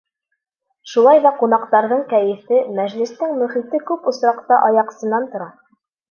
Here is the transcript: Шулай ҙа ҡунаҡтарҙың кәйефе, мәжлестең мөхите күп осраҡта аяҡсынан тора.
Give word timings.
Шулай 0.91 1.19
ҙа 1.25 1.31
ҡунаҡтарҙың 1.41 1.99
кәйефе, 2.13 2.61
мәжлестең 2.79 3.35
мөхите 3.41 3.81
күп 3.91 4.09
осраҡта 4.13 4.59
аяҡсынан 4.71 5.29
тора. 5.35 5.49